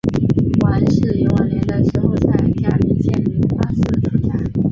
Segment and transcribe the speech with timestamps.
[0.65, 4.33] 阮氏游晚年的时候在嘉林县梅发寺出家。